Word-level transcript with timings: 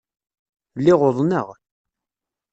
Lliɣ 0.77 0.99
uḍneɣ. 1.09 1.47